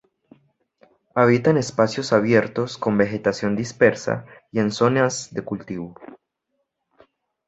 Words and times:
Habita 1.13 1.51
en 1.51 1.57
espacios 1.57 2.11
abiertos 2.11 2.79
con 2.79 2.97
vegetación 2.97 3.55
dispersa, 3.55 4.25
y 4.51 4.57
en 4.57 4.71
zonas 4.71 5.31
de 5.31 5.43
cultivo. 5.43 5.93